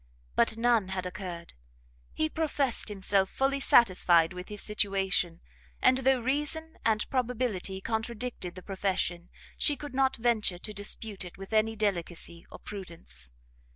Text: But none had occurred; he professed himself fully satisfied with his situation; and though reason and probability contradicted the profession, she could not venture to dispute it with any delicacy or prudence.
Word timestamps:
But 0.35 0.57
none 0.57 0.87
had 0.87 1.05
occurred; 1.05 1.53
he 2.11 2.27
professed 2.27 2.89
himself 2.89 3.29
fully 3.29 3.59
satisfied 3.59 4.33
with 4.33 4.49
his 4.49 4.59
situation; 4.59 5.41
and 5.79 5.99
though 5.99 6.19
reason 6.21 6.79
and 6.83 7.07
probability 7.11 7.81
contradicted 7.81 8.55
the 8.55 8.63
profession, 8.63 9.29
she 9.59 9.75
could 9.75 9.93
not 9.93 10.15
venture 10.15 10.57
to 10.57 10.73
dispute 10.73 11.23
it 11.23 11.37
with 11.37 11.53
any 11.53 11.75
delicacy 11.75 12.47
or 12.51 12.57
prudence. 12.57 13.29